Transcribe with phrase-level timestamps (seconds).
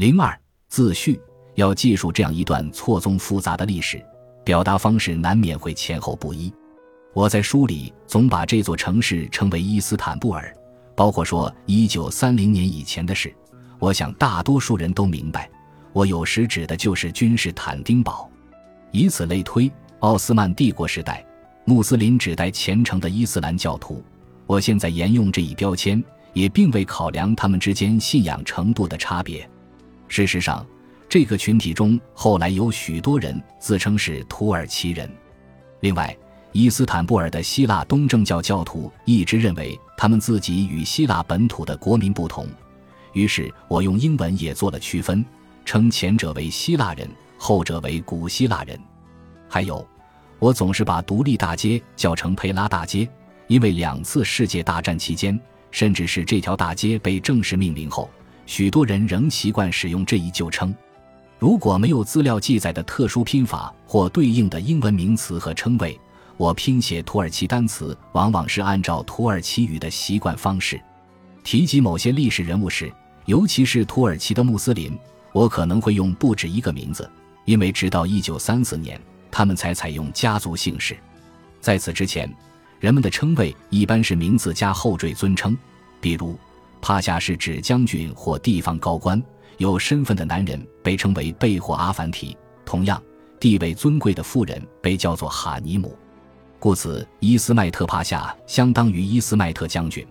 [0.00, 0.34] 零二
[0.66, 1.20] 自序
[1.56, 4.02] 要记述这样一段错综复杂的历史，
[4.42, 6.50] 表达方式难免会前后不一。
[7.12, 10.56] 我在书里总把这座城市称为伊斯坦布尔，
[10.96, 13.30] 包括说一九三零年以前的事。
[13.78, 15.50] 我想大多数人都明白，
[15.92, 18.26] 我有时指的就是君士坦丁堡。
[18.92, 21.22] 以此类推，奥斯曼帝国时代，
[21.66, 24.02] 穆斯林指代虔诚的伊斯兰教徒。
[24.46, 29.46] 我现在沿用这一标签，也并未考量他们之间信仰程度的差别。
[30.10, 30.66] 事实上，
[31.08, 35.08] 这个群体中后来有许多人自称是土耳其人。
[35.78, 36.14] 另外，
[36.50, 42.44] 伊斯坦布尔的希腊东正教教徒一直认为他们自己与希腊本土的国民不同，
[43.12, 45.24] 于是我用英文也做了区分，
[45.64, 48.76] 称前者为希腊人，后者为古希腊人。
[49.48, 49.86] 还有，
[50.40, 53.08] 我总是把独立大街叫成佩拉大街，
[53.46, 55.40] 因为两次世界大战期间，
[55.70, 58.10] 甚至是这条大街被正式命名后，
[58.50, 60.74] 许多人仍习惯使用这一旧称。
[61.38, 65.96] 如果没有资料记载的特殊拼法或对应的英文名词和称谓。
[66.36, 70.80] 我拼写土耳其单词，往往是按照土耳其语的习惯方式。
[71.44, 72.92] 提及某些历史人物时，
[73.26, 74.98] 尤其是土耳其的穆斯林，
[75.32, 77.08] 我可能会用不止一个名字，
[77.44, 80.96] 因为直到一九三四年，他们才采用家族姓氏。
[81.60, 82.28] 在此之前，
[82.80, 85.56] 人们的称谓一般是名字加后缀尊称，
[86.00, 86.36] 比如
[86.80, 89.22] 帕夏是指将军或地方高官，
[89.58, 93.02] 有身份的男人被称为贝或阿凡提，同样，
[93.38, 95.96] 地位尊贵的妇人被叫做哈尼姆。
[96.58, 100.06] 故此，伊斯迈特帕夏相当于伊斯迈特将军，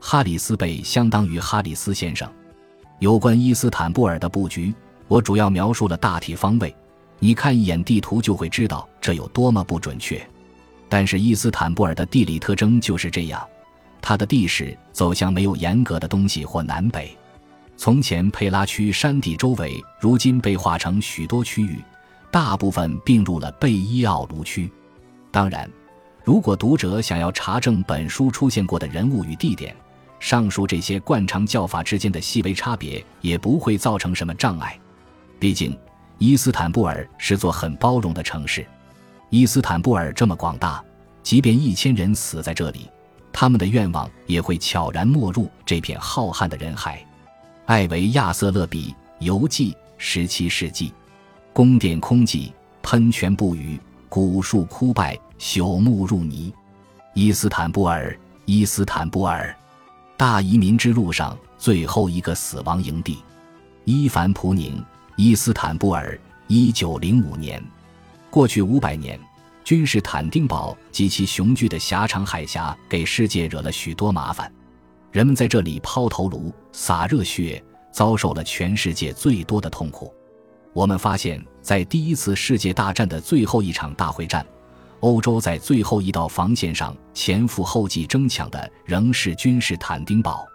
[0.00, 2.30] 哈里斯贝相当于哈里斯先生。
[2.98, 4.72] 有关伊斯坦布尔的布局，
[5.08, 6.74] 我主要描述了大体方位，
[7.18, 10.24] 你看一眼地图就会知道这有多么不准确。
[10.88, 13.42] 但是伊斯坦布尔的地理特征就是这样，
[14.02, 17.16] 它的地势走向没有严格的东西或南北。
[17.76, 21.82] 从前佩拉区山地周围，如今被划成许多区域，
[22.30, 24.70] 大部分并入了贝伊奥卢区。
[25.30, 25.66] 当然。
[26.24, 29.74] 如果读者想要查证本书出现过的人物与地点，
[30.20, 34.78] 上述这些惯常叫法之间的细微差别也不会造成什么障碍。
[35.40, 35.76] 毕竟，
[36.18, 38.64] 伊斯坦布尔是座很包容的城市。
[39.30, 40.80] 伊斯坦布尔这么广大，
[41.24, 42.88] 即便一千人死在这里，
[43.32, 47.04] 他们的愿望也会悄然没入这片浩瀚的人海。
[47.66, 50.92] 艾维亚瑟勒比游记，十七世纪，
[51.52, 55.18] 宫殿空寂，喷泉不语，古树枯败。
[55.38, 56.54] 朽木入泥，
[57.14, 59.52] 伊斯坦布尔，伊斯坦布尔，
[60.16, 63.18] 大移民之路上最后一个死亡营地，
[63.84, 64.80] 伊凡普宁，
[65.16, 66.16] 伊斯坦布尔，
[66.46, 67.60] 一九零五年。
[68.30, 69.18] 过去五百年，
[69.64, 74.52] 君士坦丁堡及其雄踞的狭长海峡给世界惹了许多麻烦，
[75.10, 77.62] 人们在这里抛头颅、洒热血，
[77.92, 80.12] 遭受了全世界最多的痛苦。
[80.72, 84.44] 我们发现，在第一次世界大战的最后一场大会战。
[85.00, 90.46] 欧洲在最后一道防线上前赴后继争抢的仍是君士坦丁堡。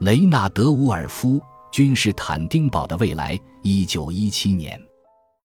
[0.00, 1.38] 雷纳德·伍尔夫
[1.70, 4.80] 《君士坦丁堡的未来》，一九一七年。